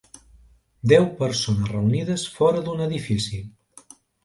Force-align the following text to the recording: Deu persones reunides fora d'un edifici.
Deu 0.93 1.05
persones 1.19 1.69
reunides 1.75 2.25
fora 2.39 2.65
d'un 2.71 2.85
edifici. 2.89 3.45